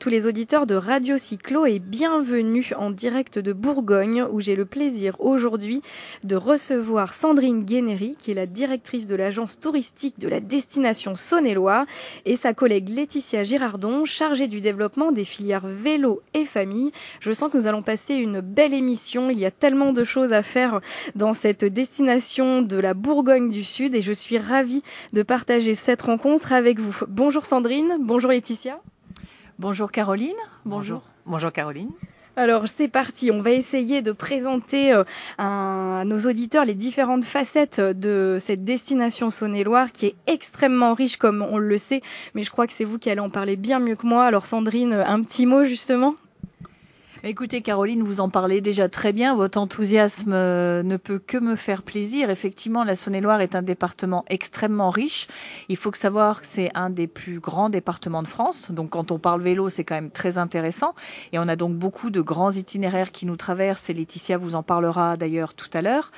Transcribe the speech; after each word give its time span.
Tous 0.00 0.08
les 0.08 0.26
auditeurs 0.26 0.66
de 0.66 0.76
Radio 0.76 1.18
Cyclo 1.18 1.66
et 1.66 1.78
bienvenue 1.78 2.72
en 2.74 2.90
direct 2.90 3.38
de 3.38 3.52
Bourgogne 3.52 4.24
où 4.30 4.40
j'ai 4.40 4.56
le 4.56 4.64
plaisir 4.64 5.14
aujourd'hui 5.20 5.82
de 6.24 6.36
recevoir 6.36 7.12
Sandrine 7.12 7.64
Guénéry 7.64 8.16
qui 8.18 8.30
est 8.30 8.34
la 8.34 8.46
directrice 8.46 9.06
de 9.06 9.14
l'agence 9.14 9.60
touristique 9.60 10.18
de 10.18 10.26
la 10.26 10.40
destination 10.40 11.14
Saône-et-Loire 11.14 11.84
et 12.24 12.36
sa 12.36 12.54
collègue 12.54 12.88
Laetitia 12.88 13.44
Girardon 13.44 14.06
chargée 14.06 14.48
du 14.48 14.62
développement 14.62 15.12
des 15.12 15.26
filières 15.26 15.66
vélo 15.66 16.22
et 16.32 16.46
famille. 16.46 16.92
Je 17.20 17.32
sens 17.32 17.52
que 17.52 17.58
nous 17.58 17.66
allons 17.66 17.82
passer 17.82 18.14
une 18.14 18.40
belle 18.40 18.72
émission, 18.72 19.28
il 19.28 19.38
y 19.38 19.44
a 19.44 19.50
tellement 19.50 19.92
de 19.92 20.02
choses 20.02 20.32
à 20.32 20.42
faire 20.42 20.80
dans 21.14 21.34
cette 21.34 21.66
destination 21.66 22.62
de 22.62 22.78
la 22.78 22.94
Bourgogne 22.94 23.50
du 23.50 23.64
Sud 23.64 23.94
et 23.94 24.00
je 24.00 24.14
suis 24.14 24.38
ravie 24.38 24.82
de 25.12 25.22
partager 25.22 25.74
cette 25.74 26.00
rencontre 26.00 26.54
avec 26.54 26.80
vous. 26.80 27.00
Bonjour 27.06 27.44
Sandrine, 27.44 27.98
bonjour 28.00 28.30
Laetitia. 28.30 28.80
Bonjour 29.60 29.92
Caroline. 29.92 30.32
Bonjour. 30.64 31.02
Bonjour 31.26 31.52
Caroline. 31.52 31.90
Alors 32.34 32.66
c'est 32.66 32.88
parti, 32.88 33.30
on 33.30 33.42
va 33.42 33.50
essayer 33.50 34.00
de 34.00 34.10
présenter 34.10 34.94
euh, 34.94 35.04
à 35.36 36.02
nos 36.06 36.18
auditeurs 36.20 36.64
les 36.64 36.72
différentes 36.72 37.26
facettes 37.26 37.78
de 37.78 38.38
cette 38.40 38.64
destination 38.64 39.28
Saône-et-Loire 39.28 39.92
qui 39.92 40.06
est 40.06 40.14
extrêmement 40.26 40.94
riche 40.94 41.18
comme 41.18 41.42
on 41.42 41.58
le 41.58 41.76
sait, 41.76 42.00
mais 42.34 42.42
je 42.42 42.50
crois 42.50 42.66
que 42.66 42.72
c'est 42.72 42.86
vous 42.86 42.98
qui 42.98 43.10
allez 43.10 43.20
en 43.20 43.28
parler 43.28 43.56
bien 43.56 43.80
mieux 43.80 43.96
que 43.96 44.06
moi. 44.06 44.24
Alors 44.24 44.46
Sandrine, 44.46 44.94
un 44.94 45.22
petit 45.22 45.44
mot 45.44 45.64
justement? 45.64 46.14
Écoutez 47.22 47.60
Caroline, 47.60 48.02
vous 48.02 48.20
en 48.20 48.30
parlez 48.30 48.62
déjà 48.62 48.88
très 48.88 49.12
bien, 49.12 49.34
votre 49.36 49.58
enthousiasme 49.58 50.32
euh, 50.32 50.82
ne 50.82 50.96
peut 50.96 51.18
que 51.18 51.36
me 51.36 51.54
faire 51.54 51.82
plaisir. 51.82 52.30
Effectivement, 52.30 52.82
la 52.82 52.96
Saône-et-Loire 52.96 53.42
est 53.42 53.54
un 53.54 53.60
département 53.60 54.24
extrêmement 54.28 54.88
riche. 54.88 55.28
Il 55.68 55.76
faut 55.76 55.92
savoir 55.92 56.40
que 56.40 56.46
c'est 56.46 56.70
un 56.74 56.88
des 56.88 57.06
plus 57.06 57.38
grands 57.38 57.68
départements 57.68 58.22
de 58.22 58.28
France. 58.28 58.70
Donc 58.70 58.90
quand 58.90 59.10
on 59.10 59.18
parle 59.18 59.42
vélo, 59.42 59.68
c'est 59.68 59.84
quand 59.84 59.96
même 59.96 60.10
très 60.10 60.38
intéressant. 60.38 60.94
Et 61.32 61.38
on 61.38 61.46
a 61.46 61.56
donc 61.56 61.76
beaucoup 61.76 62.08
de 62.08 62.22
grands 62.22 62.52
itinéraires 62.52 63.12
qui 63.12 63.26
nous 63.26 63.36
traversent 63.36 63.90
et 63.90 63.92
Laetitia 63.94 64.38
vous 64.38 64.54
en 64.54 64.62
parlera 64.62 65.18
d'ailleurs 65.18 65.52
tout 65.52 65.68
à 65.74 65.82
l'heure. 65.82 66.12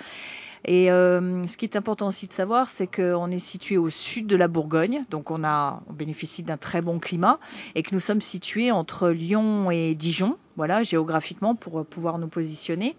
Et 0.64 0.90
euh, 0.90 1.46
ce 1.46 1.56
qui 1.56 1.64
est 1.64 1.76
important 1.76 2.08
aussi 2.08 2.26
de 2.26 2.32
savoir, 2.32 2.70
c'est 2.70 2.86
qu'on 2.86 3.30
est 3.30 3.38
situé 3.38 3.76
au 3.76 3.90
sud 3.90 4.26
de 4.26 4.36
la 4.36 4.48
Bourgogne, 4.48 5.04
donc 5.10 5.30
on, 5.30 5.44
a, 5.44 5.82
on 5.88 5.92
bénéficie 5.92 6.42
d'un 6.42 6.56
très 6.56 6.82
bon 6.82 6.98
climat, 6.98 7.38
et 7.74 7.82
que 7.82 7.94
nous 7.94 8.00
sommes 8.00 8.20
situés 8.20 8.70
entre 8.70 9.08
Lyon 9.08 9.70
et 9.70 9.94
Dijon, 9.94 10.36
voilà, 10.56 10.82
géographiquement 10.82 11.54
pour 11.54 11.84
pouvoir 11.86 12.18
nous 12.18 12.28
positionner. 12.28 12.94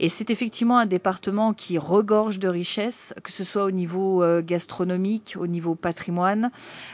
Et 0.00 0.08
c'est 0.08 0.30
effectivement 0.30 0.78
un 0.78 0.86
département 0.86 1.52
qui 1.52 1.76
regorge 1.76 2.38
de 2.38 2.48
richesses, 2.48 3.12
que 3.22 3.32
ce 3.32 3.44
soit 3.44 3.64
au 3.64 3.70
niveau 3.70 4.22
euh, 4.22 4.42
gastronomique, 4.42 5.36
au 5.38 5.46
niveau 5.46 5.74
patrimoine. 5.74 6.50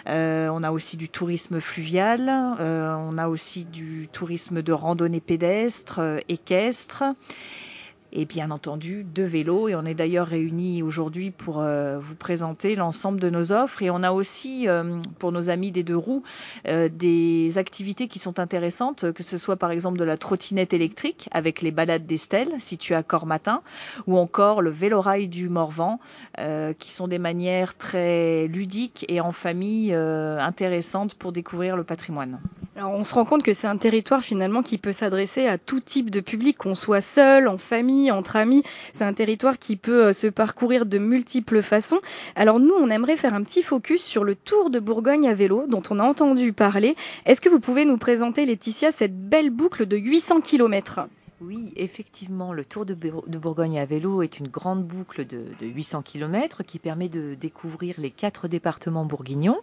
Euh, 0.08 0.48
on 0.48 0.62
a 0.62 0.70
aussi 0.70 0.96
du 0.96 1.08
tourisme 1.08 1.60
fluvial, 1.60 2.28
euh, 2.28 2.94
on 2.98 3.18
a 3.18 3.28
aussi 3.28 3.64
du 3.64 4.08
tourisme 4.10 4.62
de 4.62 4.72
randonnée 4.72 5.20
pédestre, 5.20 5.98
euh, 5.98 6.18
équestre 6.28 7.04
et 8.12 8.24
bien 8.24 8.50
entendu 8.50 9.04
de 9.14 9.22
vélo. 9.22 9.68
Et 9.68 9.74
on 9.74 9.84
est 9.84 9.94
d'ailleurs 9.94 10.26
réunis 10.26 10.82
aujourd'hui 10.82 11.30
pour 11.30 11.60
euh, 11.60 11.98
vous 11.98 12.16
présenter 12.16 12.76
l'ensemble 12.76 13.20
de 13.20 13.30
nos 13.30 13.52
offres. 13.52 13.82
Et 13.82 13.90
on 13.90 14.02
a 14.02 14.12
aussi, 14.12 14.68
euh, 14.68 15.00
pour 15.18 15.32
nos 15.32 15.50
amis 15.50 15.70
des 15.70 15.82
deux 15.82 15.96
roues, 15.96 16.22
euh, 16.66 16.88
des 16.88 17.58
activités 17.58 18.08
qui 18.08 18.18
sont 18.18 18.38
intéressantes, 18.38 19.12
que 19.12 19.22
ce 19.22 19.38
soit 19.38 19.56
par 19.56 19.70
exemple 19.70 19.98
de 19.98 20.04
la 20.04 20.16
trottinette 20.16 20.72
électrique 20.72 21.28
avec 21.32 21.62
les 21.62 21.70
balades 21.70 22.06
d'Estelle, 22.06 22.52
situées 22.58 22.94
à 22.94 23.02
Cormatin, 23.02 23.62
ou 24.06 24.16
encore 24.16 24.62
le 24.62 24.70
vélorail 24.70 25.28
du 25.28 25.48
Morvan, 25.48 26.00
qui 26.78 26.90
sont 26.90 27.08
des 27.08 27.18
manières 27.18 27.76
très 27.76 28.46
ludiques 28.46 29.04
et 29.08 29.20
en 29.20 29.32
famille 29.32 29.92
intéressantes 29.94 31.14
pour 31.14 31.32
découvrir 31.32 31.76
le 31.76 31.84
patrimoine. 31.84 32.40
Alors 32.80 32.94
on 32.94 33.04
se 33.04 33.12
rend 33.12 33.26
compte 33.26 33.42
que 33.42 33.52
c'est 33.52 33.66
un 33.66 33.76
territoire 33.76 34.22
finalement 34.22 34.62
qui 34.62 34.78
peut 34.78 34.92
s'adresser 34.92 35.46
à 35.46 35.58
tout 35.58 35.80
type 35.80 36.08
de 36.08 36.20
public, 36.20 36.56
qu'on 36.56 36.74
soit 36.74 37.02
seul, 37.02 37.46
en 37.46 37.58
famille, 37.58 38.10
entre 38.10 38.36
amis. 38.36 38.62
C'est 38.94 39.04
un 39.04 39.12
territoire 39.12 39.58
qui 39.58 39.76
peut 39.76 40.06
euh, 40.06 40.12
se 40.14 40.28
parcourir 40.28 40.86
de 40.86 40.96
multiples 40.96 41.60
façons. 41.60 42.00
Alors 42.36 42.58
nous, 42.58 42.72
on 42.72 42.88
aimerait 42.88 43.18
faire 43.18 43.34
un 43.34 43.42
petit 43.42 43.62
focus 43.62 44.02
sur 44.02 44.24
le 44.24 44.34
Tour 44.34 44.70
de 44.70 44.78
Bourgogne 44.78 45.28
à 45.28 45.34
vélo 45.34 45.66
dont 45.68 45.82
on 45.90 45.98
a 45.98 46.04
entendu 46.04 46.54
parler. 46.54 46.96
Est-ce 47.26 47.42
que 47.42 47.50
vous 47.50 47.60
pouvez 47.60 47.84
nous 47.84 47.98
présenter, 47.98 48.46
Laetitia, 48.46 48.92
cette 48.92 49.28
belle 49.28 49.50
boucle 49.50 49.84
de 49.84 49.98
800 49.98 50.40
km 50.40 51.06
oui, 51.42 51.72
effectivement, 51.76 52.52
le 52.52 52.66
Tour 52.66 52.84
de, 52.84 52.94
Bourgogne 52.94 53.78
à 53.78 53.86
vélo 53.86 54.20
est 54.20 54.38
une 54.38 54.48
grande 54.48 54.84
boucle 54.84 55.26
de, 55.26 55.44
de 55.58 55.66
800 55.66 56.02
km 56.02 56.62
qui 56.64 56.78
permet 56.78 57.08
de 57.08 57.34
découvrir 57.34 57.94
les 57.96 58.10
quatre 58.10 58.46
départements 58.46 59.06
bourguignons 59.06 59.56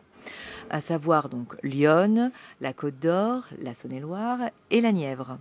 à 0.70 0.82
savoir 0.82 1.30
donc 1.30 1.56
Lyon, 1.64 2.32
la 2.62 2.74
Côte 2.74 3.00
d'Or, 3.00 3.44
la 3.60 3.74
Saône-et-Loire 3.74 4.40
et 4.72 4.82
la 4.82 4.92
Nièvre. 4.92 5.38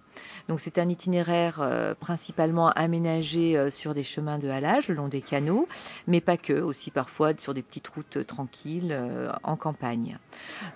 Donc 0.48 0.60
c'est 0.60 0.78
un 0.78 0.88
itinéraire 0.88 1.60
euh, 1.60 1.94
principalement 1.94 2.70
aménagé 2.70 3.56
euh, 3.56 3.70
sur 3.70 3.94
des 3.94 4.03
chemins 4.03 4.38
de 4.38 4.48
halage 4.48 4.88
le 4.88 4.94
long 4.94 5.09
des 5.09 5.20
canaux, 5.20 5.69
mais 6.06 6.20
pas 6.20 6.37
que, 6.37 6.54
aussi 6.54 6.91
parfois 6.91 7.37
sur 7.37 7.54
des 7.54 7.62
petites 7.62 7.88
routes 7.88 8.26
tranquilles 8.26 8.92
euh, 8.92 9.31
en 9.42 9.56
campagne. 9.56 10.19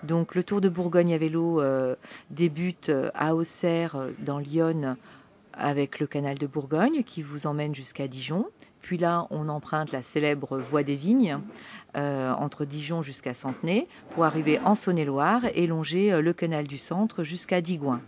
Donc 0.03 0.35
le 0.35 0.43
Tour 0.43 0.61
de 0.61 0.69
Bourgogne 0.69 1.13
à 1.13 1.17
vélo 1.17 1.61
débute 2.29 2.91
à 3.13 3.35
Auxerre 3.35 4.07
dans 4.19 4.39
Lyon 4.39 4.97
avec 5.53 5.99
le 5.99 6.07
canal 6.07 6.37
de 6.37 6.47
Bourgogne 6.47 7.03
qui 7.03 7.21
vous 7.21 7.47
emmène 7.47 7.75
jusqu'à 7.75 8.07
Dijon. 8.07 8.47
Puis 8.81 8.97
là, 8.97 9.27
on 9.29 9.49
emprunte 9.49 9.91
la 9.91 10.01
célèbre 10.01 10.57
voie 10.59 10.83
des 10.83 10.95
vignes 10.95 11.39
euh, 11.97 12.31
entre 12.31 12.63
Dijon 12.63 13.01
jusqu'à 13.01 13.33
Centenay 13.33 13.85
pour 14.11 14.23
arriver 14.23 14.61
en 14.63 14.75
Saône-et-Loire 14.75 15.41
et 15.53 15.67
longer 15.67 16.13
euh, 16.13 16.21
le 16.21 16.31
canal 16.31 16.65
du 16.65 16.77
centre 16.77 17.25
jusqu'à 17.25 17.59
Digoin. 17.59 17.99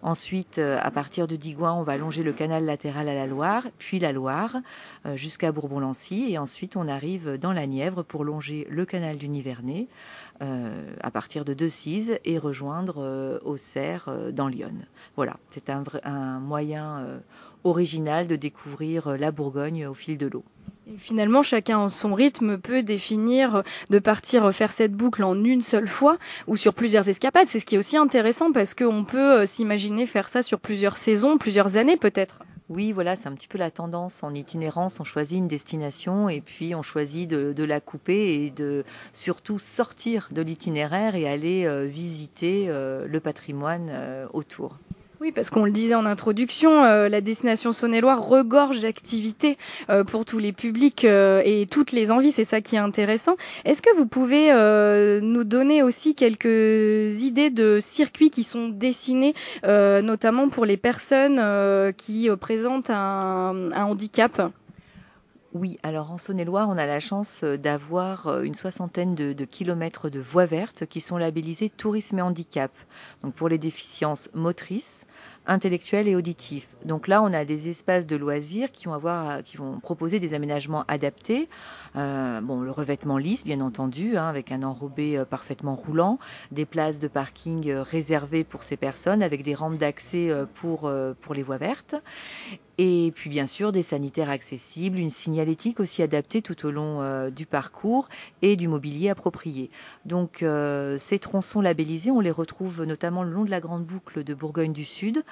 Ensuite, 0.00 0.58
euh, 0.58 0.78
à 0.80 0.92
partir 0.92 1.26
de 1.26 1.34
Digoin, 1.34 1.72
on 1.72 1.82
va 1.82 1.96
longer 1.96 2.22
le 2.22 2.32
canal 2.32 2.64
latéral 2.64 3.08
à 3.08 3.14
la 3.14 3.26
Loire, 3.26 3.66
puis 3.78 3.98
la 3.98 4.12
Loire 4.12 4.58
jusqu'à 5.16 5.50
Bourbon-Lancy 5.50 6.26
et 6.30 6.38
ensuite 6.38 6.76
on 6.76 6.86
arrive 6.86 7.36
dans 7.36 7.52
la 7.52 7.66
Nièvre 7.66 8.04
pour 8.04 8.24
longer 8.24 8.64
le 8.70 8.84
canal 8.84 9.16
du 9.16 9.28
Nivernais 9.28 9.88
à 10.40 11.10
partir 11.10 11.44
de 11.44 11.54
Decize 11.54 12.18
et 12.24 12.38
rejoindre 12.38 13.40
Auxerre 13.44 14.12
dans 14.32 14.48
Lyon. 14.48 14.74
Voilà, 15.16 15.36
c'est 15.50 15.70
un, 15.70 15.84
un 16.04 16.40
moyen 16.40 17.20
original 17.64 18.26
de 18.26 18.36
découvrir 18.36 19.16
la 19.16 19.30
Bourgogne 19.30 19.86
au 19.86 19.94
fil 19.94 20.18
de 20.18 20.21
l'eau. 20.26 20.44
Et 20.88 20.98
finalement, 20.98 21.42
chacun 21.44 21.78
en 21.78 21.88
son 21.88 22.12
rythme 22.12 22.58
peut 22.58 22.82
définir 22.82 23.62
de 23.90 23.98
partir 24.00 24.52
faire 24.52 24.72
cette 24.72 24.92
boucle 24.92 25.22
en 25.22 25.42
une 25.44 25.62
seule 25.62 25.86
fois 25.86 26.18
ou 26.48 26.56
sur 26.56 26.74
plusieurs 26.74 27.08
escapades. 27.08 27.46
C'est 27.46 27.60
ce 27.60 27.66
qui 27.66 27.76
est 27.76 27.78
aussi 27.78 27.96
intéressant 27.96 28.52
parce 28.52 28.74
qu'on 28.74 29.04
peut 29.04 29.42
euh, 29.42 29.46
s'imaginer 29.46 30.06
faire 30.06 30.28
ça 30.28 30.42
sur 30.42 30.58
plusieurs 30.58 30.96
saisons, 30.96 31.38
plusieurs 31.38 31.76
années 31.76 31.96
peut-être. 31.96 32.40
Oui, 32.68 32.92
voilà, 32.92 33.16
c'est 33.16 33.28
un 33.28 33.34
petit 33.34 33.48
peu 33.48 33.58
la 33.58 33.70
tendance 33.70 34.22
en 34.22 34.34
itinérance. 34.34 34.98
On 34.98 35.04
choisit 35.04 35.38
une 35.38 35.48
destination 35.48 36.28
et 36.28 36.40
puis 36.40 36.74
on 36.74 36.82
choisit 36.82 37.28
de, 37.28 37.64
la 37.64 37.80
couper 37.80 38.44
et 38.44 38.50
de 38.50 38.84
surtout 39.12 39.58
sortir 39.58 40.28
de 40.32 40.42
l'itinéraire 40.42 41.14
et 41.14 41.28
aller 41.28 41.64
euh, 41.66 41.84
visiter 41.84 42.66
euh, 42.68 43.06
le 43.06 43.20
patrimoine 43.20 43.90
autour. 44.32 44.78
Oui, 45.22 45.30
parce 45.30 45.50
qu'on 45.50 45.64
le 45.64 45.70
disait 45.70 45.94
en 45.94 46.04
introduction, 46.04 46.82
euh, 46.82 47.08
la 47.08 47.20
destination 47.20 47.70
Saône-et-Loire 47.70 48.26
regorge 48.26 48.80
d'activités 48.80 49.56
euh, 49.88 50.02
pour 50.02 50.24
tous 50.24 50.40
les 50.40 50.52
publics 50.52 51.04
euh, 51.04 51.40
et 51.44 51.66
toutes 51.66 51.92
les 51.92 52.10
envies, 52.10 52.32
c'est 52.32 52.44
ça 52.44 52.60
qui 52.60 52.74
est 52.74 52.80
intéressant. 52.80 53.36
Est-ce 53.64 53.82
que 53.82 53.96
vous 53.96 54.06
pouvez 54.06 54.50
nous 55.22 55.44
donner 55.44 55.84
aussi 55.84 56.16
quelques 56.16 57.22
idées 57.22 57.50
de 57.50 57.78
circuits 57.80 58.30
qui 58.30 58.42
sont 58.42 58.68
dessinés, 58.68 59.36
notamment 59.62 60.48
pour 60.48 60.64
les 60.64 60.76
personnes 60.76 61.40
qui 61.96 62.28
présentent 62.40 62.90
un, 62.90 63.70
handicap? 63.76 64.50
Oui, 65.52 65.78
alors 65.84 66.10
en 66.10 66.18
Saône-et-Loire, 66.18 66.68
on 66.68 66.78
a 66.78 66.86
la 66.86 66.98
chance 66.98 67.44
d'avoir 67.44 68.42
une 68.42 68.54
soixantaine 68.54 69.14
de, 69.14 69.34
de, 69.34 69.44
kilomètres 69.44 70.08
de 70.08 70.18
voies 70.18 70.46
vertes 70.46 70.86
qui 70.86 71.00
sont 71.00 71.18
labellisées 71.18 71.68
tourisme 71.68 72.18
et 72.18 72.22
handicap. 72.22 72.72
Donc 73.22 73.34
pour 73.34 73.50
les 73.50 73.58
déficiences 73.58 74.30
motrices, 74.32 75.06
intellectuel 75.46 76.08
et 76.08 76.14
auditif. 76.14 76.68
Donc 76.84 77.08
là, 77.08 77.22
on 77.22 77.32
a 77.32 77.44
des 77.44 77.68
espaces 77.68 78.06
de 78.06 78.16
loisirs 78.16 78.70
qui 78.72 78.86
vont, 78.86 79.80
proposer 79.80 80.20
des 80.20 80.34
aménagements 80.34 80.84
adaptés. 80.88 81.48
Euh, 81.96 82.40
bon, 82.40 82.60
le 82.60 82.70
revêtement 82.70 83.18
lisse, 83.18 83.44
bien 83.44 83.60
entendu, 83.60 84.16
hein, 84.16 84.28
avec 84.28 84.52
un 84.52 84.62
enrobé 84.62 85.18
euh, 85.18 85.24
parfaitement 85.24 85.74
roulant, 85.74 86.18
des 86.52 86.64
places 86.64 86.98
de 86.98 87.08
parking 87.08 87.68
euh, 87.68 87.82
réservées 87.82 88.44
pour 88.44 88.62
ces 88.62 88.76
personnes, 88.76 89.22
avec 89.22 89.42
des 89.42 89.54
rampes 89.54 89.78
d'accès 89.78 90.30
pour 90.54 90.90
les 91.34 91.42
voies 91.42 91.56
vertes. 91.56 91.94
Et 92.84 93.12
puis 93.14 93.30
bien 93.30 93.46
sûr 93.46 93.70
des 93.70 93.84
sanitaires 93.84 94.28
accessibles, 94.28 94.98
une 94.98 95.08
signalétique 95.08 95.78
aussi 95.78 96.02
adaptée 96.02 96.42
tout 96.42 96.66
au 96.66 96.72
long 96.72 97.00
euh, 97.00 97.30
du 97.30 97.46
parcours 97.46 98.08
et 98.42 98.56
du 98.56 98.66
mobilier 98.66 99.08
approprié. 99.08 99.70
Donc 100.04 100.42
euh, 100.42 100.98
ces 100.98 101.20
tronçons 101.20 101.60
labellisés, 101.60 102.10
on 102.10 102.18
les 102.18 102.32
retrouve 102.32 102.82
notamment 102.82 103.22
le 103.22 103.30
long 103.30 103.44
de 103.44 103.52
la 103.52 103.60
grande 103.60 103.84
boucle 103.84 104.24
de 104.24 104.34
Bourgogne 104.34 104.72
du 104.72 104.84
Sud, 104.84 105.22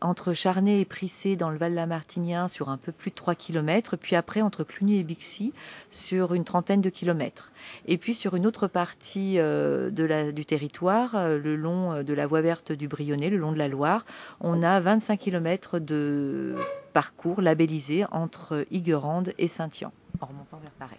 entre 0.00 0.32
Charnay 0.32 0.80
et 0.80 0.86
Prissé 0.86 1.36
dans 1.36 1.50
le 1.50 1.58
Val-la-Martinien 1.58 2.48
sur 2.48 2.70
un 2.70 2.78
peu 2.78 2.90
plus 2.90 3.10
de 3.10 3.16
3 3.16 3.34
km, 3.34 3.98
puis 3.98 4.16
après 4.16 4.40
entre 4.40 4.64
Cluny 4.64 4.98
et 4.98 5.02
Bixi 5.02 5.52
sur 5.90 6.32
une 6.32 6.44
trentaine 6.44 6.80
de 6.80 6.88
kilomètres. 6.88 7.52
Et 7.86 7.98
puis 7.98 8.14
sur 8.14 8.34
une 8.34 8.46
autre 8.46 8.66
partie 8.66 9.34
euh, 9.38 9.90
du 9.90 10.46
territoire, 10.46 11.28
le 11.28 11.54
long 11.54 12.02
de 12.02 12.14
la 12.14 12.26
voie 12.26 12.40
verte 12.40 12.72
du 12.72 12.88
Brionnais, 12.88 13.28
le 13.28 13.36
long 13.36 13.52
de 13.52 13.58
la 13.58 13.68
Loire, 13.68 14.06
on 14.40 14.62
a 14.62 14.80
25 14.80 15.18
km 15.18 15.80
de 15.80 16.56
parcours 16.94 17.42
labellisé 17.42 18.06
entre 18.12 18.66
Iguerande 18.70 19.34
et 19.36 19.48
Saint-Yan, 19.48 19.92
en 20.20 20.26
remontant 20.26 20.58
vers 20.58 20.70
Paris. 20.70 20.96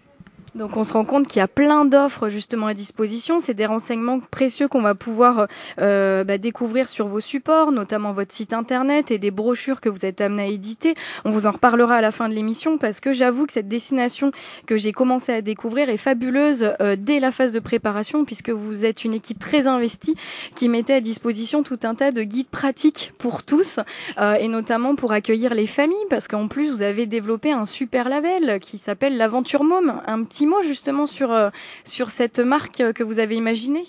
Donc 0.56 0.78
on 0.78 0.84
se 0.84 0.94
rend 0.94 1.04
compte 1.04 1.28
qu'il 1.28 1.38
y 1.38 1.42
a 1.42 1.48
plein 1.48 1.84
d'offres 1.84 2.30
justement 2.30 2.66
à 2.66 2.72
disposition. 2.72 3.40
C'est 3.40 3.52
des 3.52 3.66
renseignements 3.66 4.20
précieux 4.20 4.68
qu'on 4.68 4.80
va 4.80 4.94
pouvoir 4.94 5.48
euh, 5.78 6.24
bah, 6.24 6.38
découvrir 6.38 6.88
sur 6.88 7.08
vos 7.08 7.20
supports, 7.20 7.72
notamment 7.72 8.12
votre 8.12 8.32
site 8.32 8.54
internet 8.54 9.10
et 9.10 9.18
des 9.18 9.30
brochures 9.30 9.82
que 9.82 9.90
vous 9.90 10.06
êtes 10.06 10.22
amené 10.22 10.42
à 10.42 10.46
éditer. 10.46 10.94
On 11.26 11.30
vous 11.30 11.46
en 11.46 11.50
reparlera 11.50 11.96
à 11.96 12.00
la 12.00 12.10
fin 12.10 12.30
de 12.30 12.34
l'émission 12.34 12.78
parce 12.78 13.00
que 13.00 13.12
j'avoue 13.12 13.44
que 13.44 13.52
cette 13.52 13.68
destination 13.68 14.32
que 14.64 14.78
j'ai 14.78 14.92
commencé 14.92 15.30
à 15.30 15.42
découvrir 15.42 15.90
est 15.90 15.98
fabuleuse 15.98 16.72
euh, 16.80 16.96
dès 16.98 17.20
la 17.20 17.32
phase 17.32 17.52
de 17.52 17.60
préparation 17.60 18.24
puisque 18.24 18.50
vous 18.50 18.86
êtes 18.86 19.04
une 19.04 19.12
équipe 19.12 19.38
très 19.38 19.66
investie 19.66 20.14
qui 20.54 20.70
mettait 20.70 20.94
à 20.94 21.00
disposition 21.02 21.64
tout 21.64 21.80
un 21.82 21.94
tas 21.94 22.12
de 22.12 22.22
guides 22.22 22.48
pratiques 22.48 23.12
pour 23.18 23.42
tous 23.42 23.78
euh, 24.16 24.34
et 24.34 24.48
notamment 24.48 24.94
pour 24.94 25.12
accueillir 25.12 25.52
les 25.52 25.66
familles 25.66 25.96
parce 26.08 26.28
qu'en 26.28 26.48
plus 26.48 26.70
vous 26.70 26.80
avez 26.80 27.04
développé 27.04 27.52
un 27.52 27.66
super 27.66 28.08
label 28.08 28.58
qui 28.58 28.78
s'appelle 28.78 29.18
l'Aventure 29.18 29.62
Môme, 29.62 30.00
un 30.06 30.22
petit 30.24 30.45
mot 30.46 30.62
justement 30.62 31.06
sur, 31.06 31.32
euh, 31.32 31.50
sur 31.84 32.10
cette 32.10 32.38
marque 32.38 32.92
que 32.92 33.02
vous 33.02 33.18
avez 33.18 33.36
imaginée? 33.36 33.84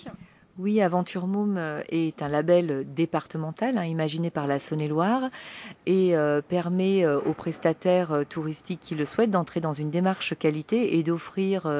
Oui, 0.58 0.80
Aventure 0.82 1.28
Môme 1.28 1.56
euh, 1.56 1.82
est 1.88 2.20
un 2.20 2.26
label 2.26 2.84
départemental 2.92 3.78
hein, 3.78 3.84
imaginé 3.84 4.28
par 4.28 4.48
la 4.48 4.58
Saône-et-Loire 4.58 5.30
et 5.86 6.16
euh, 6.16 6.42
permet 6.42 7.04
euh, 7.04 7.20
aux 7.20 7.32
prestataires 7.32 8.24
touristiques 8.28 8.80
qui 8.80 8.96
le 8.96 9.04
souhaitent 9.04 9.30
d'entrer 9.30 9.60
dans 9.60 9.72
une 9.72 9.90
démarche 9.90 10.36
qualité 10.36 10.98
et 10.98 11.04
d'offrir 11.04 11.70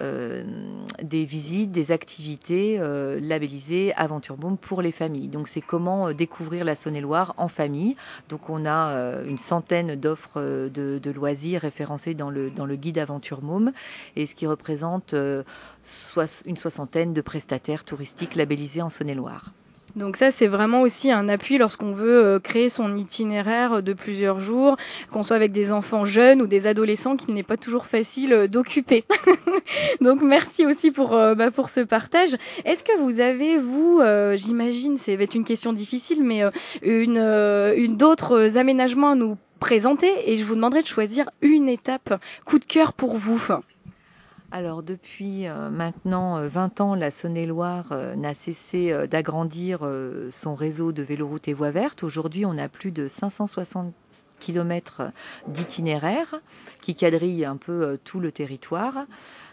des 0.00 1.24
visites, 1.24 1.70
des 1.70 1.92
activités 1.92 2.78
labellisées 3.20 3.92
Aventure 3.94 4.36
Môme 4.38 4.56
pour 4.56 4.82
les 4.82 4.90
familles. 4.90 5.28
Donc 5.28 5.48
c'est 5.48 5.60
comment 5.60 6.12
découvrir 6.12 6.64
la 6.64 6.74
Saône-et-Loire 6.74 7.34
en 7.36 7.48
famille. 7.48 7.96
Donc 8.28 8.50
on 8.50 8.66
a 8.66 9.22
une 9.24 9.38
centaine 9.38 9.94
d'offres 9.94 10.40
de, 10.40 11.10
loisirs 11.10 11.60
référencées 11.62 12.14
dans 12.14 12.30
le, 12.30 12.50
dans 12.50 12.66
le 12.66 12.76
guide 12.76 12.98
Aventure 12.98 13.42
Môme 13.42 13.72
et 14.16 14.26
ce 14.26 14.34
qui 14.34 14.46
représente 14.46 15.14
une 15.14 16.56
soixantaine 16.56 17.12
de 17.12 17.20
prestataires 17.20 17.84
touristiques 17.84 17.99
labellisés 18.36 18.82
en 18.82 18.90
Saône-et-Loire. 18.90 19.52
Donc 19.96 20.16
ça, 20.16 20.30
c'est 20.30 20.46
vraiment 20.46 20.82
aussi 20.82 21.10
un 21.10 21.28
appui 21.28 21.58
lorsqu'on 21.58 21.92
veut 21.92 22.24
euh, 22.24 22.38
créer 22.38 22.68
son 22.68 22.96
itinéraire 22.96 23.82
de 23.82 23.92
plusieurs 23.92 24.40
jours, 24.40 24.76
qu'on 25.10 25.22
soit 25.22 25.36
avec 25.36 25.52
des 25.52 25.72
enfants 25.72 26.04
jeunes 26.04 26.42
ou 26.42 26.46
des 26.46 26.66
adolescents 26.66 27.16
qu'il 27.16 27.34
n'est 27.34 27.42
pas 27.42 27.56
toujours 27.56 27.86
facile 27.86 28.32
euh, 28.32 28.48
d'occuper. 28.48 29.04
Donc 30.00 30.22
merci 30.22 30.64
aussi 30.64 30.90
pour, 30.90 31.14
euh, 31.14 31.34
bah, 31.34 31.50
pour 31.50 31.68
ce 31.68 31.80
partage. 31.80 32.36
Est-ce 32.64 32.84
que 32.84 32.96
vous 33.00 33.20
avez, 33.20 33.58
vous, 33.58 34.00
j'imagine, 34.34 34.96
c'est 34.98 35.34
une 35.34 35.44
question 35.44 35.72
difficile, 35.72 36.22
mais 36.22 36.42
une 36.82 37.96
d'autres 37.96 38.56
aménagements 38.56 39.10
à 39.10 39.14
nous 39.14 39.36
présenter? 39.58 40.10
Et 40.26 40.36
je 40.36 40.44
vous 40.44 40.54
demanderai 40.54 40.82
de 40.82 40.86
choisir 40.86 41.30
une 41.42 41.68
étape 41.68 42.20
coup 42.44 42.58
de 42.58 42.64
cœur 42.64 42.92
pour 42.92 43.16
vous 43.16 43.38
alors 44.52 44.82
depuis 44.82 45.46
euh, 45.46 45.70
maintenant 45.70 46.46
20 46.46 46.80
euh, 46.80 46.84
ans, 46.84 46.94
la 46.94 47.10
Saône-et-Loire 47.10 47.86
euh, 47.92 48.16
n'a 48.16 48.34
cessé 48.34 49.06
d'agrandir 49.08 49.80
son 50.30 50.54
réseau 50.54 50.92
de 50.92 51.02
véloroutes 51.02 51.48
et 51.48 51.52
voies 51.52 51.70
vertes. 51.70 52.02
Aujourd'hui, 52.02 52.44
on 52.44 52.58
a 52.58 52.68
plus 52.68 52.90
de 52.90 53.08
560 53.08 53.92
km 54.40 55.12
d'itinéraires 55.48 56.40
qui 56.80 56.94
quadrillent 56.94 57.44
un 57.44 57.58
peu 57.58 57.98
tout 58.04 58.20
le 58.20 58.32
territoire 58.32 59.04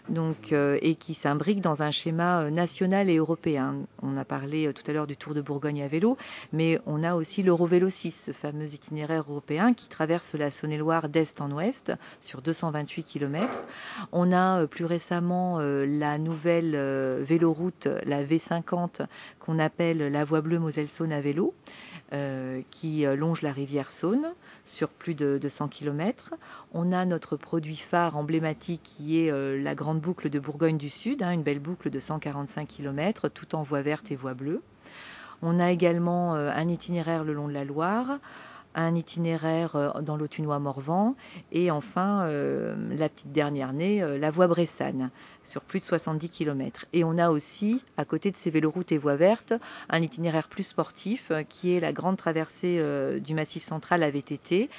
donc, 0.09 0.51
euh, 0.51 0.77
et 0.81 0.95
qui 0.95 1.13
s'imbrique 1.13 1.61
dans 1.61 1.81
un 1.81 1.91
schéma 1.91 2.41
euh, 2.41 2.49
national 2.49 3.09
et 3.09 3.17
européen. 3.17 3.75
On 4.01 4.17
a 4.17 4.25
parlé 4.25 4.67
euh, 4.67 4.73
tout 4.73 4.83
à 4.87 4.93
l'heure 4.93 5.07
du 5.07 5.17
Tour 5.17 5.33
de 5.33 5.41
Bourgogne 5.41 5.81
à 5.81 5.87
vélo, 5.87 6.17
mais 6.53 6.79
on 6.85 7.03
a 7.03 7.15
aussi 7.15 7.43
l'Eurovélo 7.43 7.89
6, 7.89 8.25
ce 8.27 8.31
fameux 8.31 8.73
itinéraire 8.73 9.25
européen 9.29 9.73
qui 9.73 9.89
traverse 9.89 10.33
la 10.35 10.51
Saône-et-Loire 10.51 11.09
d'est 11.09 11.41
en 11.41 11.51
ouest 11.51 11.93
sur 12.21 12.41
228 12.41 13.03
km. 13.03 13.63
On 14.11 14.31
a 14.31 14.65
plus 14.67 14.85
récemment 14.85 15.59
la 15.59 16.17
nouvelle 16.17 16.75
véloroute, 17.21 17.87
la 18.05 18.23
V50, 18.23 19.05
qu'on 19.39 19.59
appelle 19.59 20.11
la 20.11 20.23
Voie 20.23 20.41
bleue 20.41 20.59
Moselle-Saône 20.59 21.11
à 21.11 21.21
vélo. 21.21 21.53
qui 22.71 23.05
longe 23.05 23.41
la 23.41 23.51
rivière 23.51 23.89
Saône 23.89 24.27
sur 24.65 24.89
plus 24.89 25.13
de 25.13 25.37
200 25.41 25.67
km. 25.67 26.33
On 26.73 26.91
a 26.91 27.05
notre 27.05 27.35
produit 27.37 27.75
phare 27.77 28.15
emblématique 28.15 28.81
qui 28.83 29.19
est 29.19 29.31
la 29.31 29.75
grande 29.75 29.96
boucle 29.97 30.29
de 30.29 30.39
Bourgogne 30.39 30.77
du 30.77 30.89
Sud, 30.89 31.23
hein, 31.23 31.31
une 31.31 31.43
belle 31.43 31.59
boucle 31.59 31.89
de 31.89 31.99
145 31.99 32.67
km, 32.67 33.29
tout 33.29 33.55
en 33.55 33.63
voie 33.63 33.81
verte 33.81 34.11
et 34.11 34.15
voie 34.15 34.33
bleue. 34.33 34.61
On 35.41 35.59
a 35.59 35.71
également 35.71 36.35
euh, 36.35 36.49
un 36.53 36.67
itinéraire 36.67 37.23
le 37.23 37.33
long 37.33 37.47
de 37.47 37.53
la 37.53 37.63
Loire, 37.63 38.19
un 38.77 38.95
itinéraire 38.95 39.75
euh, 39.75 40.01
dans 40.01 40.15
l'Autunois-Morvan 40.15 41.15
et 41.51 41.71
enfin 41.71 42.25
euh, 42.27 42.75
la 42.95 43.09
petite 43.09 43.33
dernière 43.33 43.73
née, 43.73 43.99
la 44.17 44.31
voie 44.31 44.47
Bressane, 44.47 45.09
sur 45.43 45.63
plus 45.63 45.79
de 45.79 45.85
70 45.85 46.29
km. 46.29 46.85
Et 46.93 47.03
on 47.03 47.17
a 47.17 47.29
aussi, 47.29 47.83
à 47.97 48.05
côté 48.05 48.31
de 48.31 48.35
ces 48.35 48.49
véloroutes 48.49 48.91
et 48.91 48.97
voies 48.97 49.15
vertes, 49.15 49.53
un 49.89 50.01
itinéraire 50.01 50.47
plus 50.47 50.63
sportif 50.63 51.31
qui 51.49 51.73
est 51.73 51.79
la 51.79 51.91
grande 51.91 52.17
traversée 52.17 52.81
du 53.19 53.33
Massif 53.33 53.63
central 53.63 54.03
à 54.03 54.11
VTT, 54.11 54.69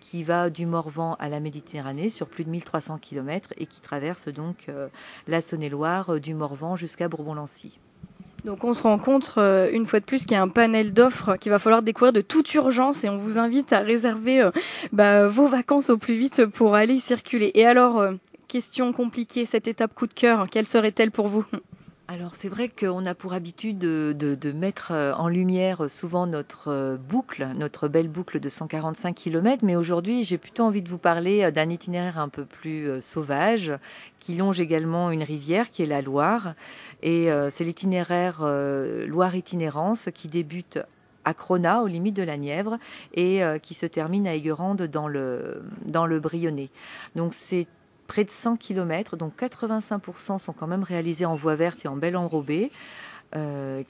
qui 0.00 0.22
va 0.22 0.50
du 0.50 0.66
Morvan 0.66 1.16
à 1.18 1.28
la 1.28 1.40
Méditerranée 1.40 2.10
sur 2.10 2.28
plus 2.28 2.44
de 2.44 2.50
1300 2.50 2.98
km 2.98 3.52
et 3.56 3.66
qui 3.66 3.80
traverse 3.80 4.28
donc 4.28 4.66
la 5.26 5.40
Saône-et-Loire 5.40 6.20
du 6.20 6.34
Morvan 6.34 6.76
jusqu'à 6.76 7.08
Bourbon-Lancy. 7.08 7.78
Donc 8.44 8.64
on 8.64 8.72
se 8.72 8.82
rend 8.82 8.98
compte 8.98 9.34
euh, 9.36 9.70
une 9.72 9.86
fois 9.86 10.00
de 10.00 10.04
plus 10.04 10.22
qu'il 10.22 10.32
y 10.32 10.36
a 10.36 10.42
un 10.42 10.48
panel 10.48 10.92
d'offres 10.92 11.36
qu'il 11.36 11.50
va 11.50 11.58
falloir 11.58 11.82
découvrir 11.82 12.12
de 12.12 12.20
toute 12.20 12.52
urgence 12.54 13.04
et 13.04 13.08
on 13.08 13.18
vous 13.18 13.38
invite 13.38 13.72
à 13.72 13.80
réserver 13.80 14.40
euh, 14.40 14.50
bah, 14.92 15.28
vos 15.28 15.46
vacances 15.46 15.90
au 15.90 15.98
plus 15.98 16.16
vite 16.16 16.46
pour 16.46 16.74
aller 16.74 16.98
circuler. 16.98 17.50
Et 17.54 17.66
alors, 17.66 18.00
euh, 18.00 18.14
question 18.48 18.92
compliquée, 18.92 19.46
cette 19.46 19.68
étape 19.68 19.94
coup 19.94 20.06
de 20.06 20.14
cœur, 20.14 20.46
quelle 20.50 20.66
serait-elle 20.66 21.10
pour 21.10 21.28
vous? 21.28 21.44
Alors 22.12 22.34
c'est 22.34 22.48
vrai 22.48 22.68
qu'on 22.68 23.06
a 23.06 23.14
pour 23.14 23.34
habitude 23.34 23.78
de, 23.78 24.52
mettre 24.52 24.90
en 24.90 25.28
lumière 25.28 25.88
souvent 25.88 26.26
notre 26.26 26.98
boucle, 27.08 27.46
notre 27.56 27.86
belle 27.86 28.08
boucle 28.08 28.40
de 28.40 28.48
145 28.48 29.14
km, 29.14 29.64
mais 29.64 29.76
aujourd'hui 29.76 30.24
j'ai 30.24 30.36
plutôt 30.36 30.64
envie 30.64 30.82
de 30.82 30.88
vous 30.88 30.98
parler 30.98 31.52
d'un 31.52 31.68
itinéraire 31.68 32.18
un 32.18 32.28
peu 32.28 32.44
plus 32.44 33.00
sauvage 33.00 33.72
qui 34.18 34.34
longe 34.34 34.58
également 34.58 35.12
une 35.12 35.22
rivière 35.22 35.70
qui 35.70 35.84
est 35.84 35.86
la 35.86 36.02
Loire. 36.02 36.54
Et 37.04 37.30
euh, 37.30 37.48
c'est 37.50 37.62
l'itinéraire 37.62 38.40
euh, 38.42 39.06
Loire 39.06 39.36
Itinérance 39.36 40.08
qui 40.12 40.26
débute 40.26 40.80
à 41.24 41.32
Crona, 41.32 41.82
aux 41.82 41.86
limites 41.86 42.16
de 42.16 42.22
la 42.24 42.36
Nièvre, 42.36 42.78
et 43.14 43.44
euh, 43.44 43.58
qui 43.58 43.74
se 43.74 43.86
termine 43.86 44.26
à 44.26 44.34
Aiguerande 44.34 44.82
dans 44.82 45.06
le, 45.06 45.62
dans 45.86 46.06
le 46.06 46.18
Brionnais. 46.18 46.70
Donc 47.14 47.34
c'est 47.34 47.68
près 48.10 48.24
de 48.24 48.30
100 48.30 48.56
km, 48.56 49.16
donc 49.16 49.34
85% 49.38 50.40
sont 50.40 50.52
quand 50.52 50.66
même 50.66 50.82
réalisés 50.82 51.26
en 51.26 51.36
voie 51.36 51.54
verte 51.54 51.84
et 51.84 51.88
en 51.88 51.96
belle 51.96 52.16
enrobée. 52.16 52.70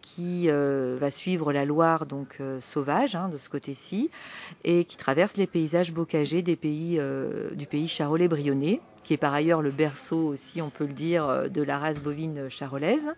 qui 0.02 0.48
va 0.50 1.10
suivre 1.10 1.52
la 1.54 1.64
Loire 1.64 2.04
donc 2.04 2.38
sauvage 2.60 3.14
hein, 3.16 3.30
de 3.30 3.38
ce 3.38 3.48
côté-ci 3.48 4.10
et 4.64 4.84
qui 4.84 4.98
traverse 4.98 5.38
les 5.38 5.46
paysages 5.46 5.92
bocagés 5.92 6.42
du 6.42 6.56
pays 6.56 7.88
charolais-brionnais 7.88 8.80
qui 9.02 9.14
est 9.14 9.16
par 9.16 9.34
ailleurs 9.34 9.62
le 9.62 9.70
berceau 9.70 10.28
aussi, 10.28 10.60
on 10.62 10.70
peut 10.70 10.86
le 10.86 10.92
dire, 10.92 11.26
euh, 11.28 11.48
de 11.48 11.62
la 11.62 11.78
race 11.78 12.00
bovine 12.00 12.48
charolaise. 12.48 13.14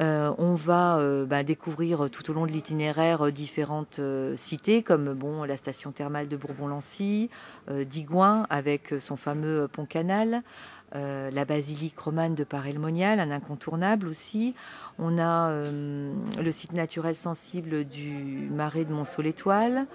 Euh, 0.00 0.32
on 0.38 0.54
va 0.54 0.98
euh, 0.98 1.26
bah, 1.26 1.44
découvrir 1.44 2.08
tout 2.10 2.30
au 2.30 2.34
long 2.34 2.46
de 2.46 2.52
l'itinéraire 2.52 3.32
différentes 3.32 4.00
cités 4.36 4.82
comme 4.82 5.14
bon 5.14 5.44
la 5.44 5.56
station 5.56 5.92
thermale 5.92 6.28
de 6.28 6.36
Bourbon-Lancy, 6.36 7.30
Digoin 7.70 8.46
avec 8.50 8.94
son 9.00 9.16
fameux 9.16 9.68
pont 9.68 9.86
canal, 9.86 10.42
la 10.92 11.44
basilique 11.44 11.98
romane 11.98 12.34
de 12.34 12.44
Paray-le-Monial, 12.44 13.18
un 13.18 13.30
incontournable 13.30 14.06
aussi. 14.06 14.54
On 14.98 15.18
a 15.18 15.50
le 15.50 16.52
site 16.52 16.72
naturel 16.72 17.16
sensible 17.16 17.84
du 17.84 18.48
marais 18.50 18.84
de 18.84 18.92
Monceau-l'Étoile. 18.92 19.86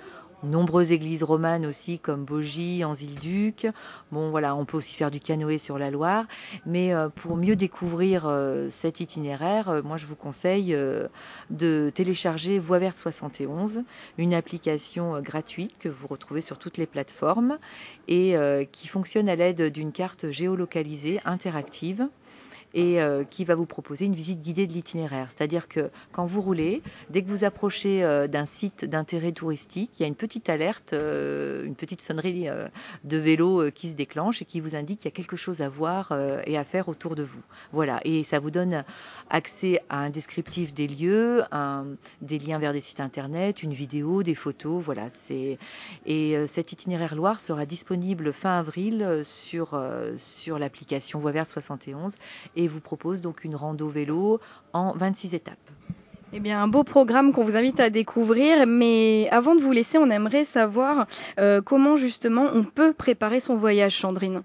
Nombreuses 0.44 0.92
églises 0.92 1.24
romanes 1.24 1.66
aussi 1.66 2.00
comme 2.00 2.26
Bogie, 2.26 2.84
Anzil-Duc. 2.84 3.68
Bon 4.12 4.30
voilà, 4.30 4.56
on 4.56 4.66
peut 4.66 4.78
aussi 4.78 4.96
faire 4.96 5.12
du 5.12 5.20
canoë 5.20 5.58
sur 5.58 5.78
la 5.78 5.92
Loire. 5.92 6.26
Mais 6.66 6.94
euh, 6.94 7.10
pour 7.10 7.36
mieux 7.36 7.56
découvrir 7.56 8.28
euh, 8.28 8.70
cet 8.72 9.00
itinéraire, 9.00 9.70
euh, 9.70 9.82
moi 9.82 9.98
je 9.98 10.06
vous 10.06 10.16
conseille 10.16 10.78
de 11.50 11.92
télécharger 11.94 12.60
Voie 12.60 12.80
verte 12.80 12.98
71, 12.98 13.84
une 14.18 14.34
application 14.34 15.22
gratuite 15.22 15.78
que 15.80 15.90
vous 15.90 16.08
retrouvez 16.08 16.42
sur 16.42 16.58
toutes 16.58 16.78
les 16.78 16.86
plateformes 16.86 17.58
et 18.08 18.36
qui 18.72 18.88
fonctionne 18.88 19.30
à 19.30 19.36
l'aide 19.36 19.72
d'une 19.72 19.92
carte 19.92 20.32
géolocalisée 20.32 21.20
interactive 21.26 22.08
et 22.74 23.02
euh, 23.02 23.24
qui 23.24 23.46
va 23.46 23.56
vous 23.56 23.66
proposer 23.66 24.06
une 24.06 24.16
visite 24.16 24.42
guidée 24.42 24.68
de 24.68 24.74
l'itinéraire. 24.74 25.30
C'est-à-dire 25.36 25.68
que 25.68 25.90
quand 26.12 26.26
vous 26.26 26.42
roulez, 26.42 26.82
dès 27.10 27.24
que 27.24 27.30
vous 27.30 27.44
approchez 27.44 28.04
euh, 28.04 28.28
d'un 28.28 28.46
site 28.46 28.86
d'intérêt 28.86 29.32
touristique, 29.32 29.92
il 30.00 30.04
y 30.04 30.06
a 30.06 30.08
une 30.08 30.16
petite 30.16 30.50
alerte, 30.50 30.94
euh, 30.94 31.66
une 31.66 31.76
petite 31.76 32.02
sonnerie 32.02 32.48
de 33.04 33.18
vélo 33.18 33.72
qui 33.72 33.90
se 33.90 33.96
déclenche 33.96 34.42
et 34.42 34.46
qui 34.46 34.60
vous 34.60 34.76
indique 34.76 35.00
qu'il 35.00 35.10
y 35.10 35.14
a 35.14 35.16
quelque 35.16 35.36
chose 35.36 35.62
à 35.62 35.70
voir 35.70 36.14
et 36.46 36.58
à 36.58 36.64
faire 36.64 36.90
autour 36.90 37.16
de 37.16 37.24
vous. 37.24 37.42
Voilà, 37.72 38.00
et 38.04 38.24
ça 38.24 38.40
vous 38.40 38.52
donne 38.52 38.84
accès 39.30 39.82
à 39.90 40.00
un 40.00 40.10
descriptif 40.10 40.74
des 40.74 40.88
lieux, 40.88 41.42
des 42.22 42.40
liens 42.40 42.60
vers 42.60 42.74
des 42.74 42.82
sites 42.82 43.00
internet, 43.00 43.64
une 43.64 43.74
vidéo, 43.74 44.24
des 44.24 44.36
photos. 44.36 44.82
Voilà, 44.84 45.10
et 46.06 46.48
cet 46.48 46.72
itinéraire 46.72 47.16
Loire 47.16 47.42
sera 47.42 47.66
disponible 47.66 48.34
fin 48.34 48.60
avril 48.60 49.22
sur 49.24 49.80
sur 50.18 50.60
l'application 50.60 51.20
Voie 51.20 51.32
Verte 51.32 51.50
71 51.50 52.16
et 52.60 52.68
vous 52.68 52.82
propose 52.82 53.22
donc 53.22 53.46
une 53.46 53.56
rando 53.56 53.88
vélo 53.88 54.40
en 54.74 54.92
26 54.92 55.34
étapes. 55.34 55.58
Eh 56.34 56.42
bien, 56.42 56.62
un 56.62 56.68
beau 56.68 56.84
programme 56.84 57.32
qu'on 57.32 57.44
vous 57.44 57.56
invite 57.56 57.80
à 57.80 57.90
découvrir. 57.90 58.68
Mais 58.68 59.30
avant 59.32 59.56
de 59.56 59.62
vous 59.62 59.72
laisser, 59.72 59.98
on 59.98 60.12
aimerait 60.12 60.46
savoir 60.46 61.08
euh, 61.40 61.62
comment 61.62 61.96
justement 61.96 62.48
on 62.54 62.64
peut 62.64 62.94
préparer 62.94 63.40
son 63.40 63.56
voyage, 63.56 63.96
Chandrine. 63.96 64.44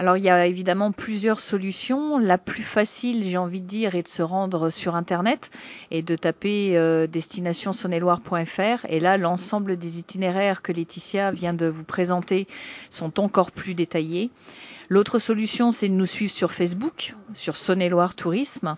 Alors 0.00 0.16
il 0.16 0.22
y 0.22 0.30
a 0.30 0.46
évidemment 0.46 0.90
plusieurs 0.92 1.40
solutions. 1.40 2.18
La 2.18 2.38
plus 2.38 2.62
facile, 2.62 3.24
j'ai 3.24 3.36
envie 3.36 3.60
de 3.60 3.66
dire, 3.66 3.94
est 3.94 4.04
de 4.04 4.08
se 4.08 4.22
rendre 4.22 4.70
sur 4.70 4.94
Internet 4.94 5.50
et 5.90 6.02
de 6.02 6.16
taper 6.16 6.78
euh, 6.78 7.06
Et 8.88 9.00
là, 9.00 9.16
l'ensemble 9.18 9.76
des 9.76 9.98
itinéraires 9.98 10.62
que 10.62 10.72
Laetitia 10.72 11.32
vient 11.32 11.54
de 11.54 11.66
vous 11.66 11.84
présenter 11.84 12.46
sont 12.90 13.20
encore 13.20 13.50
plus 13.50 13.74
détaillés. 13.74 14.30
L'autre 14.90 15.18
solution, 15.18 15.70
c'est 15.70 15.90
de 15.90 15.94
nous 15.94 16.06
suivre 16.06 16.32
sur 16.32 16.50
Facebook, 16.50 17.14
sur 17.34 17.56
Saône-et-Loire 17.56 18.14
Tourisme, 18.14 18.76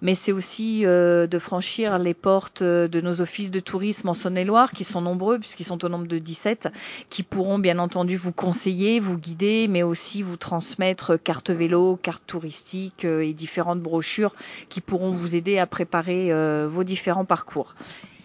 mais 0.00 0.16
c'est 0.16 0.32
aussi 0.32 0.84
euh, 0.84 1.28
de 1.28 1.38
franchir 1.38 2.00
les 2.00 2.14
portes 2.14 2.62
euh, 2.62 2.88
de 2.88 3.00
nos 3.00 3.20
offices 3.20 3.52
de 3.52 3.60
tourisme 3.60 4.08
en 4.08 4.14
Saône-et-Loire, 4.14 4.72
qui 4.72 4.82
sont 4.82 5.00
nombreux, 5.00 5.38
puisqu'ils 5.38 5.62
sont 5.62 5.84
au 5.84 5.88
nombre 5.88 6.08
de 6.08 6.18
17, 6.18 6.68
qui 7.10 7.22
pourront 7.22 7.60
bien 7.60 7.78
entendu 7.78 8.16
vous 8.16 8.32
conseiller, 8.32 8.98
vous 8.98 9.16
guider, 9.16 9.68
mais 9.68 9.84
aussi 9.84 10.22
vous 10.22 10.36
transmettre 10.36 11.16
carte 11.16 11.50
vélo, 11.50 11.94
carte 11.94 12.24
touristique 12.26 13.04
euh, 13.04 13.20
et 13.20 13.32
différentes 13.32 13.80
brochures 13.80 14.34
qui 14.68 14.80
pourront 14.80 15.10
vous 15.10 15.36
aider 15.36 15.58
à 15.58 15.66
préparer 15.66 16.32
vos 16.66 16.82
différents 16.82 17.24
parcours. 17.24 17.74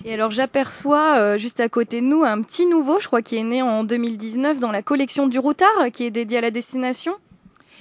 Et 0.06 0.14
alors 0.14 0.32
j'aperçois 0.32 1.38
juste 1.38 1.60
à 1.60 1.70
côté 1.70 2.02
de 2.02 2.06
nous 2.06 2.24
un 2.24 2.42
petit 2.42 2.66
nouveau, 2.66 3.00
je 3.00 3.08
crois, 3.08 3.22
qui 3.22 3.38
est 3.38 3.44
né 3.44 3.62
en 3.62 3.84
2019 3.84 4.60
dans 4.60 4.72
la 4.72 4.82
collection 4.82 5.28
du 5.28 5.40
Routard, 5.40 5.92
qui 5.94 6.04
est 6.04 6.12
dédié 6.12 6.40
à 6.40 6.42
la 6.42 6.52
destination. 6.52 7.14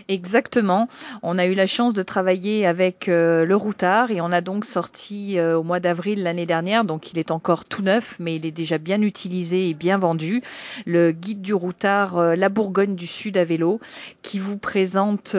Exactement. 0.09 0.87
On 1.25 1.37
a 1.37 1.47
eu 1.47 1.55
la 1.55 1.67
chance 1.67 1.93
de 1.93 2.03
travailler 2.03 2.65
avec 2.65 3.09
euh, 3.09 3.45
le 3.45 3.57
Routard 3.57 4.13
et 4.13 4.21
on 4.21 4.31
a 4.31 4.41
donc 4.41 4.65
sorti 4.65 5.37
euh, 5.37 5.59
au 5.59 5.65
mois 5.65 5.81
d'avril 5.81 6.23
l'année 6.23 6.47
dernière, 6.47 6.85
donc 6.85 7.13
il 7.13 7.19
est 7.19 7.33
encore 7.33 7.65
tout 7.65 7.83
neuf, 7.83 8.17
mais 8.21 8.37
il 8.37 8.47
est 8.47 8.53
déjà 8.53 8.79
bien 8.79 9.03
utilisé 9.03 9.69
et 9.69 9.75
bien 9.75 9.99
vendu, 9.99 10.43
le 10.85 11.11
guide 11.11 11.43
du 11.43 11.55
Routard 11.55 12.19
euh, 12.19 12.37
La 12.37 12.49
Bourgogne 12.49 12.95
du 12.95 13.09
Sud 13.09 13.37
à 13.37 13.43
vélo, 13.43 13.81
qui 14.23 14.39
vous 14.39 14.59
présente 14.59 15.37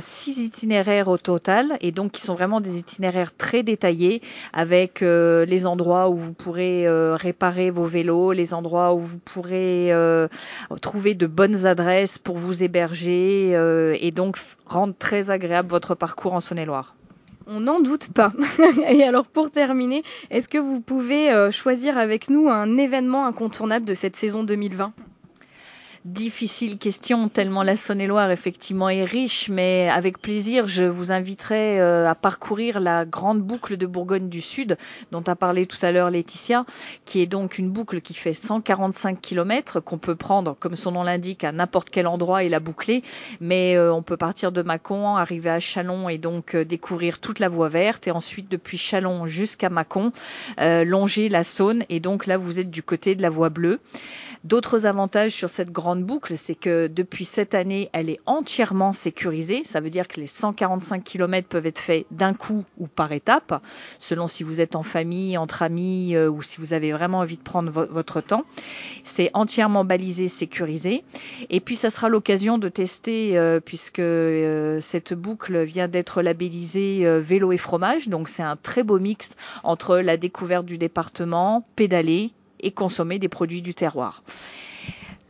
six 0.00 0.38
itinéraires 0.38 1.08
au 1.08 1.18
total 1.18 1.76
et 1.80 1.92
donc 1.92 2.12
qui 2.12 2.22
sont 2.22 2.34
vraiment 2.34 2.60
des 2.60 2.78
itinéraires 2.78 3.36
très 3.36 3.62
détaillés 3.62 4.20
avec 4.52 5.00
les 5.00 5.66
endroits 5.66 6.08
où 6.08 6.16
vous 6.16 6.32
pourrez 6.32 6.86
réparer 7.16 7.70
vos 7.70 7.84
vélos, 7.84 8.32
les 8.32 8.54
endroits 8.54 8.94
où 8.94 9.00
vous 9.00 9.18
pourrez 9.18 9.92
trouver 10.80 11.14
de 11.14 11.26
bonnes 11.26 11.66
adresses 11.66 12.18
pour 12.18 12.36
vous 12.36 12.62
héberger 12.62 13.50
et 14.00 14.07
donc 14.10 14.38
rendre 14.66 14.94
très 14.98 15.30
agréable 15.30 15.68
votre 15.68 15.94
parcours 15.94 16.32
en 16.32 16.40
Saône-et-Loire. 16.40 16.94
On 17.46 17.60
n'en 17.60 17.80
doute 17.80 18.12
pas. 18.12 18.32
et 18.88 19.02
alors 19.04 19.26
pour 19.26 19.50
terminer, 19.50 20.02
est-ce 20.30 20.48
que 20.48 20.58
vous 20.58 20.80
pouvez 20.80 21.30
euh, 21.30 21.50
choisir 21.50 21.96
avec 21.96 22.28
nous 22.28 22.48
un 22.48 22.76
événement 22.76 23.26
incontournable 23.26 23.86
de 23.86 23.94
cette 23.94 24.16
saison 24.16 24.44
2020 24.44 24.92
difficile 26.12 26.78
question, 26.78 27.28
tellement 27.28 27.62
la 27.62 27.76
Saône-et-Loire 27.76 28.30
effectivement 28.30 28.88
est 28.88 29.04
riche, 29.04 29.48
mais 29.48 29.88
avec 29.88 30.18
plaisir, 30.18 30.66
je 30.66 30.84
vous 30.84 31.12
inviterai 31.12 31.80
euh, 31.80 32.08
à 32.08 32.14
parcourir 32.14 32.80
la 32.80 33.04
grande 33.04 33.42
boucle 33.42 33.76
de 33.76 33.86
Bourgogne 33.86 34.28
du 34.28 34.40
Sud, 34.40 34.78
dont 35.12 35.22
a 35.26 35.36
parlé 35.36 35.66
tout 35.66 35.78
à 35.82 35.92
l'heure 35.92 36.10
Laetitia, 36.10 36.64
qui 37.04 37.20
est 37.20 37.26
donc 37.26 37.58
une 37.58 37.70
boucle 37.70 38.00
qui 38.00 38.14
fait 38.14 38.32
145 38.32 39.20
km, 39.20 39.80
qu'on 39.80 39.98
peut 39.98 40.16
prendre, 40.16 40.56
comme 40.58 40.76
son 40.76 40.92
nom 40.92 41.02
l'indique, 41.02 41.44
à 41.44 41.52
n'importe 41.52 41.90
quel 41.90 42.06
endroit 42.06 42.42
et 42.42 42.48
la 42.48 42.60
boucler, 42.60 43.02
mais 43.40 43.76
euh, 43.76 43.92
on 43.92 44.02
peut 44.02 44.16
partir 44.16 44.50
de 44.50 44.62
Mâcon, 44.62 45.16
arriver 45.16 45.50
à 45.50 45.60
Chalon 45.60 46.08
et 46.08 46.18
donc 46.18 46.54
euh, 46.54 46.64
découvrir 46.64 47.20
toute 47.20 47.38
la 47.38 47.48
voie 47.48 47.68
verte, 47.68 48.08
et 48.08 48.10
ensuite 48.10 48.50
depuis 48.50 48.78
Chalon 48.78 49.26
jusqu'à 49.26 49.68
Mâcon, 49.68 50.12
longer 50.58 51.28
la 51.28 51.42
Saône, 51.44 51.84
et 51.88 52.00
donc 52.00 52.26
là 52.26 52.36
vous 52.36 52.58
êtes 52.58 52.70
du 52.70 52.82
côté 52.82 53.14
de 53.14 53.22
la 53.22 53.30
voie 53.30 53.50
bleue. 53.50 53.80
D'autres 54.44 54.86
avantages 54.86 55.32
sur 55.32 55.50
cette 55.50 55.72
grande 55.72 55.97
boucle, 56.04 56.36
c'est 56.36 56.54
que 56.54 56.86
depuis 56.86 57.24
cette 57.24 57.54
année, 57.54 57.90
elle 57.92 58.10
est 58.10 58.20
entièrement 58.26 58.92
sécurisée. 58.92 59.62
Ça 59.64 59.80
veut 59.80 59.90
dire 59.90 60.08
que 60.08 60.20
les 60.20 60.26
145 60.26 61.04
km 61.04 61.48
peuvent 61.48 61.66
être 61.66 61.78
faits 61.78 62.06
d'un 62.10 62.34
coup 62.34 62.64
ou 62.78 62.86
par 62.86 63.12
étape, 63.12 63.62
selon 63.98 64.26
si 64.26 64.42
vous 64.42 64.60
êtes 64.60 64.76
en 64.76 64.82
famille, 64.82 65.36
entre 65.38 65.62
amis 65.62 66.14
euh, 66.14 66.28
ou 66.28 66.42
si 66.42 66.60
vous 66.60 66.72
avez 66.72 66.92
vraiment 66.92 67.18
envie 67.18 67.36
de 67.36 67.42
prendre 67.42 67.70
votre 67.90 68.20
temps. 68.20 68.44
C'est 69.04 69.30
entièrement 69.34 69.84
balisé, 69.84 70.28
sécurisé. 70.28 71.04
Et 71.50 71.60
puis, 71.60 71.76
ça 71.76 71.90
sera 71.90 72.08
l'occasion 72.08 72.58
de 72.58 72.68
tester, 72.68 73.38
euh, 73.38 73.60
puisque 73.60 73.98
euh, 73.98 74.80
cette 74.80 75.14
boucle 75.14 75.62
vient 75.62 75.88
d'être 75.88 76.22
labellisée 76.22 77.06
vélo 77.20 77.52
et 77.52 77.58
fromage. 77.58 78.08
Donc, 78.08 78.28
c'est 78.28 78.42
un 78.42 78.56
très 78.56 78.82
beau 78.82 78.98
mix 78.98 79.36
entre 79.64 79.98
la 79.98 80.16
découverte 80.16 80.66
du 80.66 80.78
département, 80.78 81.66
pédaler, 81.76 82.32
et 82.60 82.70
consommer 82.70 83.18
des 83.18 83.28
produits 83.28 83.62
du 83.62 83.74
terroir. 83.74 84.22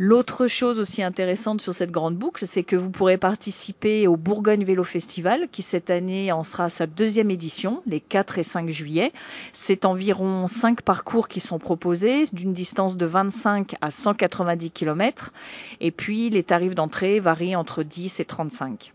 L'autre 0.00 0.46
chose 0.46 0.78
aussi 0.78 1.02
intéressante 1.02 1.60
sur 1.60 1.74
cette 1.74 1.90
grande 1.90 2.14
boucle, 2.14 2.46
c'est 2.46 2.62
que 2.62 2.76
vous 2.76 2.92
pourrez 2.92 3.18
participer 3.18 4.06
au 4.06 4.16
Bourgogne 4.16 4.62
Vélo 4.62 4.84
Festival, 4.84 5.48
qui 5.50 5.62
cette 5.62 5.90
année 5.90 6.30
en 6.30 6.44
sera 6.44 6.70
sa 6.70 6.86
deuxième 6.86 7.32
édition, 7.32 7.82
les 7.84 7.98
4 7.98 8.38
et 8.38 8.44
5 8.44 8.70
juillet. 8.70 9.12
C'est 9.52 9.84
environ 9.84 10.46
5 10.46 10.82
parcours 10.82 11.26
qui 11.26 11.40
sont 11.40 11.58
proposés, 11.58 12.26
d'une 12.32 12.52
distance 12.52 12.96
de 12.96 13.06
25 13.06 13.74
à 13.80 13.90
190 13.90 14.70
km. 14.70 15.32
Et 15.80 15.90
puis 15.90 16.30
les 16.30 16.44
tarifs 16.44 16.76
d'entrée 16.76 17.18
varient 17.18 17.56
entre 17.56 17.82
10 17.82 18.20
et 18.20 18.24
35 18.24 18.92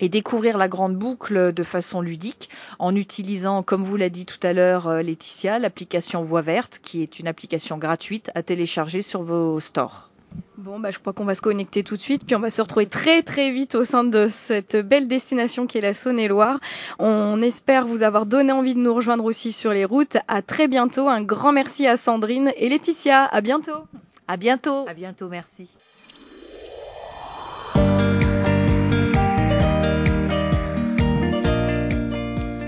et 0.00 0.08
découvrir 0.08 0.58
la 0.58 0.66
grande 0.66 0.96
boucle 0.96 1.52
de 1.52 1.62
façon 1.62 2.00
ludique 2.00 2.50
en 2.80 2.96
utilisant, 2.96 3.62
comme 3.62 3.84
vous 3.84 3.96
l'a 3.96 4.08
dit 4.08 4.26
tout 4.26 4.44
à 4.44 4.52
l'heure 4.52 4.88
euh, 4.88 5.02
Laetitia, 5.02 5.60
l'application 5.60 6.22
Voix 6.22 6.42
verte, 6.42 6.80
qui 6.82 7.02
est 7.02 7.20
une 7.20 7.28
application 7.28 7.78
gratuite 7.78 8.32
à 8.34 8.42
télécharger 8.42 9.00
sur 9.00 9.22
vos 9.22 9.60
stores. 9.60 10.10
Bon, 10.56 10.78
bah, 10.78 10.90
je 10.90 10.98
crois 10.98 11.12
qu'on 11.12 11.24
va 11.24 11.34
se 11.34 11.42
connecter 11.42 11.82
tout 11.82 11.96
de 11.96 12.00
suite, 12.00 12.24
puis 12.24 12.36
on 12.36 12.40
va 12.40 12.48
se 12.48 12.62
retrouver 12.62 12.86
très 12.86 13.22
très 13.22 13.50
vite 13.50 13.74
au 13.74 13.84
sein 13.84 14.04
de 14.04 14.28
cette 14.28 14.76
belle 14.76 15.08
destination 15.08 15.66
qui 15.66 15.78
est 15.78 15.80
la 15.80 15.92
Saône-et-Loire. 15.92 16.58
On 16.98 17.42
espère 17.42 17.86
vous 17.86 18.02
avoir 18.02 18.24
donné 18.24 18.52
envie 18.52 18.74
de 18.74 18.78
nous 18.78 18.94
rejoindre 18.94 19.24
aussi 19.24 19.52
sur 19.52 19.72
les 19.72 19.84
routes. 19.84 20.16
À 20.28 20.42
très 20.42 20.68
bientôt. 20.68 21.08
Un 21.08 21.22
grand 21.22 21.52
merci 21.52 21.86
à 21.86 21.96
Sandrine 21.96 22.52
et 22.56 22.68
Laetitia. 22.68 23.24
À 23.24 23.40
bientôt. 23.40 23.84
À 24.26 24.36
bientôt. 24.36 24.86
À 24.88 24.94
bientôt. 24.94 25.28
Merci. 25.28 25.68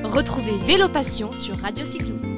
Retrouvez 0.05 0.57
Vélo 0.67 0.89
Passion 0.89 1.31
sur 1.33 1.57
Radio 1.59 1.85
Cyclo. 1.85 2.36